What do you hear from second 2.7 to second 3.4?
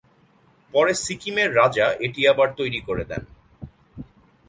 করে দেন।